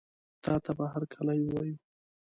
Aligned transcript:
تاته 0.43 0.71
به 0.77 0.85
هرکلی 0.93 1.39
ووایو. 1.43 1.77